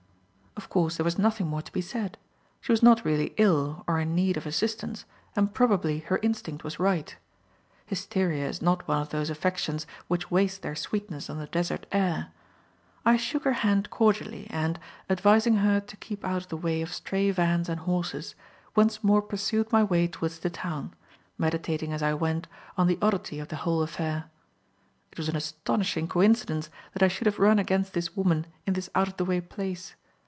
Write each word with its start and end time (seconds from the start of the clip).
Of 0.57 0.69
course 0.69 0.97
there 0.97 1.03
was 1.05 1.17
nothing 1.17 1.47
more 1.47 1.61
to 1.63 1.73
be 1.73 1.81
said. 1.81 2.17
She 2.61 2.71
was 2.71 2.83
not 2.83 3.03
really 3.03 3.33
ill 3.37 3.83
or 3.87 3.99
in 3.99 4.13
need 4.13 4.37
of 4.37 4.45
assistance, 4.45 5.05
and 5.35 5.53
probably 5.53 5.99
her 6.01 6.19
instinct 6.21 6.63
was 6.63 6.79
right. 6.79 7.15
Hysteria 7.87 8.47
is 8.47 8.61
not 8.61 8.87
one 8.87 9.01
of 9.01 9.09
those 9.09 9.29
affections 9.29 9.87
which 10.07 10.29
waste 10.29 10.61
their 10.61 10.75
sweetness 10.75 11.29
on 11.29 11.39
the 11.39 11.47
desert 11.47 11.87
air, 11.91 12.31
I 13.05 13.17
shook 13.17 13.43
her 13.43 13.53
hand 13.63 13.89
cordially 13.89 14.47
and, 14.51 14.79
advising 15.09 15.55
her 15.57 15.79
to 15.81 15.97
keep 15.97 16.23
out 16.23 16.43
of 16.43 16.49
the 16.49 16.57
way 16.57 16.81
of 16.81 16.93
stray 16.93 17.31
vans 17.31 17.67
and 17.67 17.81
horses, 17.81 18.35
once 18.75 19.03
more 19.03 19.21
pursued 19.21 19.71
my 19.71 19.83
way 19.83 20.07
towards 20.07 20.39
the 20.39 20.51
town, 20.51 20.93
meditating 21.37 21.91
as 21.91 22.03
I 22.03 22.13
went, 22.13 22.47
on 22.77 22.87
the 22.87 22.99
oddity 23.01 23.39
of 23.39 23.47
the 23.47 23.55
whole 23.65 23.81
affair. 23.81 24.25
It 25.11 25.17
was 25.17 25.27
an 25.27 25.35
astonishing 25.35 26.07
coincidence 26.07 26.69
that 26.93 27.03
I 27.03 27.07
should 27.09 27.25
have 27.25 27.39
run 27.39 27.57
against 27.59 27.93
this 27.93 28.15
woman 28.15 28.45
in 28.67 28.73
this 28.73 28.89
out 28.93 29.07
of 29.07 29.17
the 29.17 29.25
way 29.25 29.41
place. 29.41 29.95